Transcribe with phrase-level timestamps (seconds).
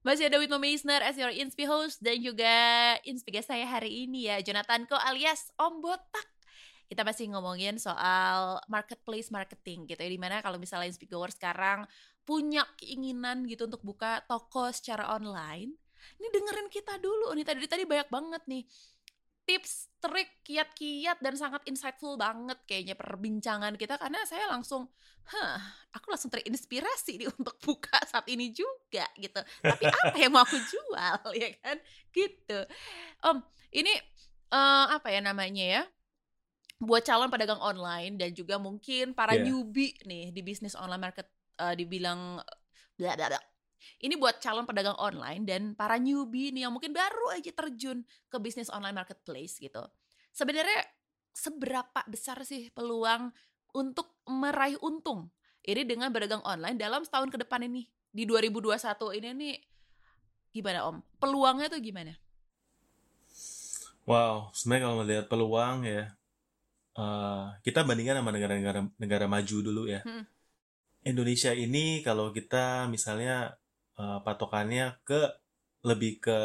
[0.00, 2.48] Masih ada Widmo Meisner as your Inspi host dan juga
[3.04, 6.24] Inspi guest saya hari ini ya Jonathan Ko alias Om Botak.
[6.88, 11.84] Kita masih ngomongin soal marketplace marketing gitu ya Di mana kalau misalnya Inspi Goer sekarang
[12.24, 15.76] punya keinginan gitu untuk buka toko secara online
[16.16, 18.64] Ini dengerin kita dulu nih tadi tadi banyak banget nih
[19.44, 24.88] tips, trik, kiat-kiat dan sangat insightful banget kayaknya perbincangan kita karena saya langsung,
[25.30, 25.60] hah,
[25.92, 29.40] aku langsung terinspirasi nih untuk buka saat ini juga gitu.
[29.62, 31.76] Tapi apa yang mau aku jual ya kan?
[32.14, 32.58] Gitu.
[33.26, 33.42] Om,
[33.74, 33.92] ini
[34.54, 35.82] uh, apa ya namanya ya?
[36.80, 39.44] Buat calon pedagang online dan juga mungkin para yeah.
[39.44, 41.28] newbie nih di bisnis online market
[41.60, 42.40] uh, dibilang
[42.96, 43.49] bla bla bla
[43.98, 48.36] ini buat calon pedagang online dan para newbie nih yang mungkin baru aja terjun ke
[48.38, 49.82] bisnis online marketplace gitu.
[50.30, 50.86] Sebenarnya
[51.34, 53.34] seberapa besar sih peluang
[53.74, 55.30] untuk meraih untung
[55.66, 59.56] ini dengan berdagang online dalam setahun ke depan ini di 2021 ini nih
[60.50, 60.96] gimana Om?
[61.18, 62.14] Peluangnya tuh gimana?
[64.08, 66.02] Wow, sebenarnya kalau melihat peluang ya,
[66.98, 70.02] uh, kita bandingkan sama negara-negara negara maju dulu ya.
[70.02, 70.26] Hmm.
[71.06, 73.56] Indonesia ini kalau kita misalnya
[74.00, 75.28] uh, patokannya ke
[75.84, 76.38] lebih ke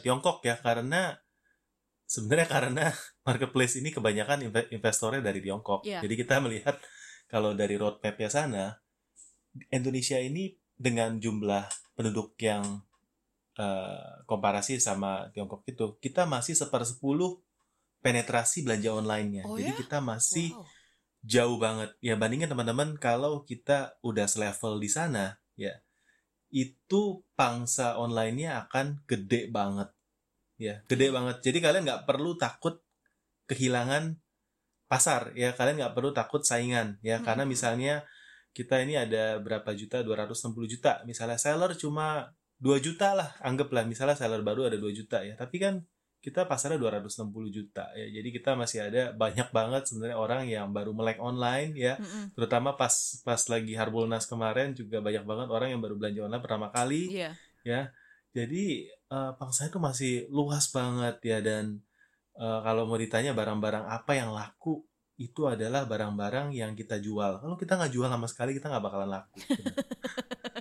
[0.00, 1.16] Tiongkok ya karena
[2.04, 2.84] sebenarnya karena
[3.28, 5.88] marketplace ini kebanyakan investornya dari Tiongkok.
[5.88, 6.04] Yeah.
[6.04, 6.76] Jadi kita melihat
[7.28, 8.64] kalau dari roadmapnya sana
[9.72, 12.64] Indonesia ini dengan jumlah penduduk yang
[13.56, 17.40] uh, komparasi sama Tiongkok itu kita masih sepersepuluh
[18.02, 19.44] penetrasi belanja online-nya.
[19.46, 19.78] Oh, Jadi ya?
[19.78, 20.66] kita masih wow.
[21.22, 21.90] jauh banget.
[22.02, 25.76] Ya bandingin teman-teman kalau kita udah selevel di sana ya
[26.52, 29.88] itu pangsa online-nya akan gede banget.
[30.60, 31.40] Ya, gede banget.
[31.40, 32.78] Jadi kalian nggak perlu takut
[33.48, 34.20] kehilangan
[34.86, 35.56] pasar ya.
[35.56, 37.18] Kalian nggak perlu takut saingan ya.
[37.18, 37.24] Hmm.
[37.24, 38.04] Karena misalnya
[38.52, 40.04] kita ini ada berapa juta?
[40.04, 41.00] 260 juta.
[41.08, 42.30] Misalnya seller cuma
[42.60, 43.32] 2 juta lah.
[43.40, 45.34] Anggaplah misalnya seller baru ada 2 juta ya.
[45.34, 45.80] Tapi kan
[46.22, 48.06] kita pasarnya 260 juta ya.
[48.06, 51.98] Jadi kita masih ada banyak banget sebenarnya orang yang baru melek online ya.
[51.98, 52.24] Mm -hmm.
[52.38, 52.94] Terutama pas
[53.26, 57.34] pas lagi Harbolnas kemarin juga banyak banget orang yang baru belanja online pertama kali yeah.
[57.66, 57.90] ya.
[58.32, 61.82] Jadi uh, pangsa itu masih luas banget ya dan
[62.38, 64.86] uh, kalau mau ditanya barang-barang apa yang laku
[65.18, 67.42] itu adalah barang-barang yang kita jual.
[67.42, 69.42] Kalau kita nggak jual sama sekali kita nggak bakalan laku.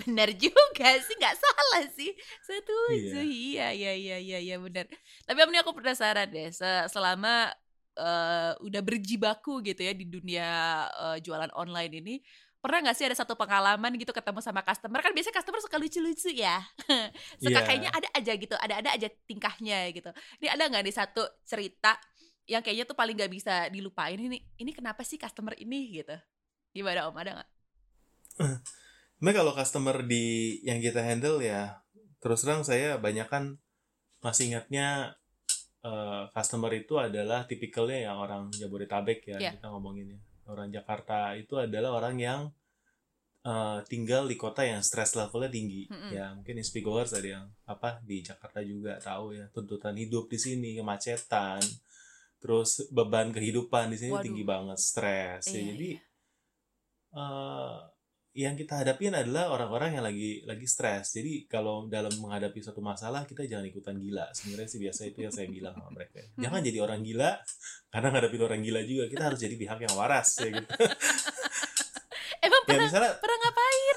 [0.00, 2.10] benar juga sih nggak salah sih.
[2.44, 3.20] Setuju.
[3.20, 3.68] Iya.
[3.72, 4.88] Iya iya iya iya benar.
[5.28, 6.48] Tapi ini aku penasaran deh
[6.88, 7.52] selama
[7.96, 10.48] uh, udah berjibaku gitu ya di dunia
[10.96, 12.16] uh, jualan online ini
[12.62, 15.02] pernah nggak sih ada satu pengalaman gitu ketemu sama customer?
[15.02, 16.62] Kan biasanya customer suka lucu-lucu ya.
[17.42, 17.62] Suka yeah.
[17.66, 20.14] kayaknya ada aja gitu ada ada aja tingkahnya gitu.
[20.38, 21.98] Ini ada nggak nih satu cerita
[22.46, 24.14] yang kayaknya tuh paling nggak bisa dilupain?
[24.14, 26.14] Ini ini kenapa sih customer ini gitu?
[26.70, 27.18] Gimana om?
[27.18, 27.50] Ada nggak
[29.22, 31.78] Nah kalau customer di yang kita handle ya
[32.18, 33.58] terus terang saya banyak kan
[34.22, 35.18] masih ingatnya
[35.82, 39.52] uh, customer itu adalah tipikalnya yang orang Jabodetabek ya yeah.
[39.58, 42.40] kita ngomongin ya orang Jakarta itu adalah orang yang
[43.42, 46.10] uh, tinggal di kota yang stress levelnya tinggi mm -hmm.
[46.14, 50.78] ya mungkin inspigoers ada yang apa di Jakarta juga tahu ya tuntutan hidup di sini
[50.78, 51.62] kemacetan
[52.38, 54.24] terus beban kehidupan di sini Waduh.
[54.26, 55.90] tinggi banget stres ya iya, jadi
[57.14, 57.91] uh,
[58.32, 61.12] yang kita hadapin adalah orang-orang yang lagi lagi stres.
[61.12, 64.24] Jadi kalau dalam menghadapi suatu masalah kita jangan ikutan gila.
[64.32, 66.24] Sebenarnya sih biasa itu yang saya bilang sama mereka.
[66.42, 67.30] Jangan jadi orang gila
[67.92, 69.04] karena ngadapin orang gila juga.
[69.12, 70.64] Kita harus jadi pihak yang waras ya gitu.
[72.42, 73.96] Emang ya, pernah, misalnya, pernah ngapain?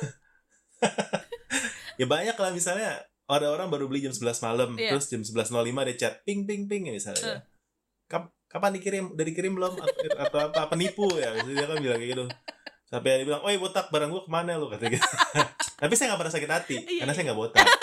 [2.04, 2.90] ya banyak lah misalnya
[3.26, 4.94] ada orang baru beli jam 11 malam yeah.
[4.94, 7.40] terus jam 11.05 dia chat ping ping ping ya misalnya.
[7.40, 8.28] Uh.
[8.52, 9.16] Kapan dikirim?
[9.16, 9.80] Udah dikirim belum?
[10.20, 10.70] Atau apa?
[10.70, 11.34] Penipu ya?
[11.34, 12.26] Misalnya dia kan bilang kayak gitu
[12.96, 15.04] sampai dia bilang, oh botak barang gua ke mana lu kata gitu.
[15.84, 17.28] Tapi saya nggak pernah sakit hati iya, karena saya iya.
[17.28, 17.68] nggak botak.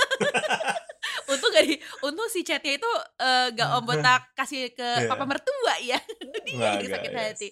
[1.32, 2.90] untung gak di, untung si chatnya itu
[3.20, 5.08] uh, gak om botak kasih ke yeah.
[5.08, 5.98] papa mertua ya.
[6.44, 7.20] Dia nggak, yang sakit ya.
[7.32, 7.48] hati.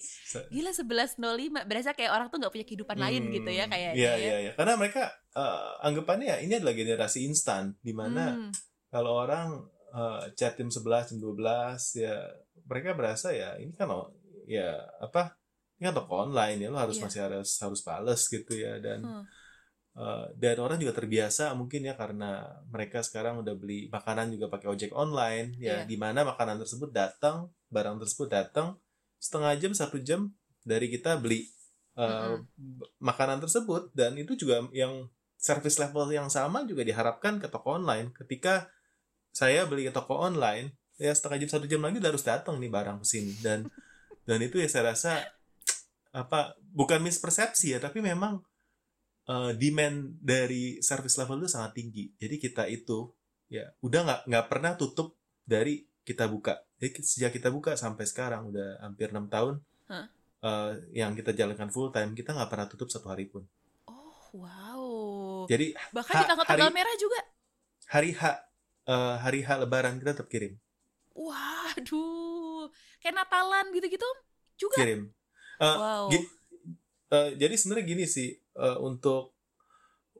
[0.53, 3.93] Gila 11.05 berasa kayak orang tuh gak punya kehidupan hmm, lain gitu ya kayak.
[3.97, 4.15] Iya ya.
[4.17, 4.53] iya iya.
[4.53, 8.53] Karena mereka uh, anggapannya ya ini adalah generasi instan di mana hmm.
[8.93, 9.65] kalau orang
[9.97, 12.17] uh, chat jam 11 jam 12 ya
[12.69, 14.13] mereka berasa ya ini kan oh,
[14.47, 15.40] ya apa
[15.81, 17.05] ini kan toko online ya lo harus yeah.
[17.09, 19.25] masih harus harus bales gitu ya dan hmm.
[19.97, 24.69] uh, dan orang juga terbiasa mungkin ya karena mereka sekarang udah beli makanan juga pakai
[24.69, 25.89] ojek online ya yeah.
[25.89, 28.77] di mana makanan tersebut datang barang tersebut datang
[29.17, 30.29] setengah jam satu jam
[30.69, 31.49] dari kita beli
[31.97, 33.01] uh, mm-hmm.
[33.01, 35.09] makanan tersebut dan itu juga yang
[35.41, 38.69] service level yang sama juga diharapkan ke toko online ketika
[39.33, 42.69] saya beli ke toko online ya setengah jam satu jam lagi udah harus datang nih
[42.69, 43.65] barang ke sini dan
[44.29, 45.25] dan itu ya saya rasa
[46.11, 48.43] apa bukan mispersepsi ya tapi memang
[49.31, 52.11] uh, demand dari service level itu sangat tinggi.
[52.19, 53.11] Jadi kita itu
[53.51, 56.59] ya udah nggak nggak pernah tutup dari kita buka.
[56.83, 60.07] Jadi sejak kita buka sampai sekarang udah hampir enam tahun huh?
[60.43, 63.47] uh, yang kita jalankan full time kita nggak pernah tutup satu hari pun.
[63.87, 64.83] Oh wow.
[65.47, 67.21] Jadi bahkan di tanggal-tanggal merah juga.
[67.91, 68.23] Hari H
[68.87, 70.59] uh, hari H Lebaran kita tetap kirim.
[71.11, 72.71] Waduh,
[73.03, 74.09] kayak Natalan gitu-gitu
[74.57, 74.79] juga.
[74.79, 75.11] Kirim.
[75.61, 76.05] Uh, wow.
[77.13, 79.37] uh, jadi sebenarnya gini sih uh, untuk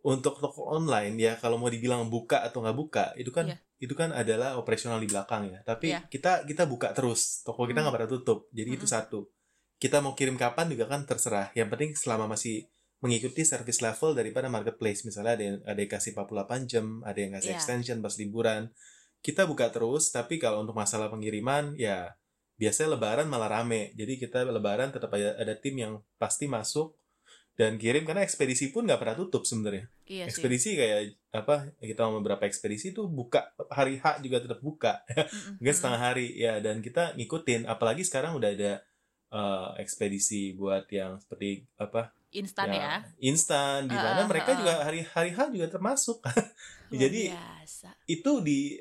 [0.01, 3.59] untuk toko online ya kalau mau dibilang buka atau nggak buka itu kan yeah.
[3.81, 6.05] itu kan adalah operasional di belakang ya tapi yeah.
[6.09, 7.97] kita kita buka terus toko kita nggak hmm.
[8.01, 8.79] pernah tutup jadi hmm.
[8.81, 9.21] itu satu
[9.81, 12.69] kita mau kirim kapan juga kan terserah yang penting selama masih
[13.01, 17.33] mengikuti service level daripada marketplace misalnya ada yang ada yang kasih 48 jam ada yang
[17.37, 17.57] kasih yeah.
[17.61, 18.73] extension pas liburan
[19.21, 22.13] kita buka terus tapi kalau untuk masalah pengiriman ya
[22.61, 27.01] biasanya lebaran malah rame jadi kita lebaran tetap ada, ada tim yang pasti masuk
[27.61, 29.85] dan kirim karena ekspedisi pun nggak pernah tutup sebenarnya.
[30.09, 35.05] Iya ekspedisi kayak apa kita mau beberapa ekspedisi tuh buka hari H juga tetap buka,
[35.05, 35.69] mm -mm.
[35.69, 37.69] setengah hari ya dan kita ngikutin.
[37.69, 38.81] Apalagi sekarang udah ada
[39.29, 44.73] uh, ekspedisi buat yang seperti apa instan ya, instan di mana uh, mereka uh, juga
[44.81, 46.25] hari hari H juga termasuk.
[46.91, 47.93] Jadi biasa.
[48.09, 48.81] itu di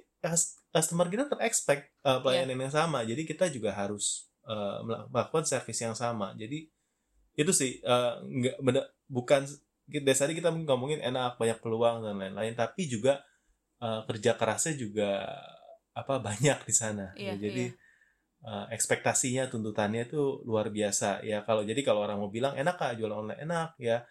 [0.69, 2.63] customer kita terexpect uh, pelayanan yeah.
[2.69, 3.00] yang sama.
[3.06, 6.33] Jadi kita juga harus uh, melakukan service yang sama.
[6.38, 6.69] Jadi
[7.39, 9.48] itu sih uh, nggak bener bukan
[9.89, 13.24] dari tadi kita ngomongin enak banyak peluang dan lain-lain tapi juga
[13.80, 15.24] uh, kerja kerasnya juga
[15.95, 18.45] apa banyak di sana iya, ya, jadi iya.
[18.45, 23.00] uh, ekspektasinya tuntutannya itu luar biasa ya kalau jadi kalau orang mau bilang enak kak
[23.00, 24.04] jual online enak ya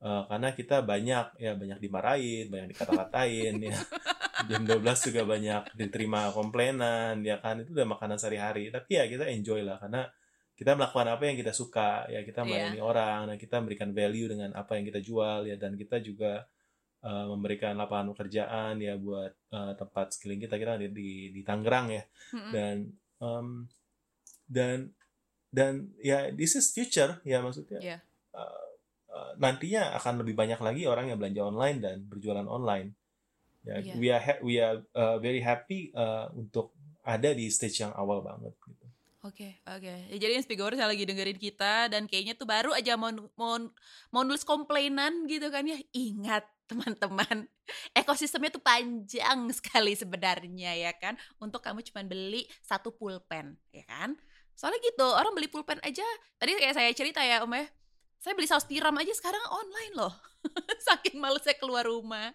[0.00, 3.74] uh, karena kita banyak ya banyak dimarahin banyak dikata-katain ya
[4.46, 9.26] jam 12 juga banyak diterima komplainan ya kan itu udah makanan sehari-hari tapi ya kita
[9.26, 10.06] enjoy lah karena
[10.58, 12.46] kita melakukan apa yang kita suka ya kita iya.
[12.46, 12.86] melayani yeah.
[12.86, 16.46] orang dan kita memberikan value dengan apa yang kita jual ya dan kita juga
[17.06, 21.94] uh, memberikan lapangan pekerjaan ya buat uh, tempat skilling kita kita di di, di Tangerang
[21.94, 22.50] ya mm-hmm.
[22.50, 22.76] dan
[23.22, 23.70] um,
[24.50, 24.90] dan
[25.54, 27.98] dan ya this is future ya maksudnya yeah.
[28.34, 28.38] Iya.
[28.38, 28.66] uh,
[29.14, 32.98] uh, nantinya akan lebih banyak lagi orang yang belanja online dan berjualan online
[33.66, 33.96] ya yeah.
[33.98, 38.54] we are we are uh, very happy uh, untuk ada di stage yang awal banget
[38.66, 38.88] gitu
[39.26, 39.82] Oke, okay, oke.
[39.82, 39.98] Okay.
[40.14, 43.58] Ya, jadi Inspigor saya lagi dengerin kita dan kayaknya tuh baru aja mau mau
[44.14, 45.74] mau nulis komplainan gitu kan ya.
[45.90, 47.50] Ingat teman-teman,
[47.98, 51.18] ekosistemnya tuh panjang sekali sebenarnya ya kan.
[51.42, 54.14] Untuk kamu cuma beli satu pulpen, ya kan?
[54.54, 56.06] Soalnya gitu, orang beli pulpen aja.
[56.38, 57.66] Tadi kayak saya cerita ya, Om ya.
[58.22, 60.14] Saya beli saus tiram aja sekarang online loh.
[60.86, 62.30] Saking males saya keluar rumah.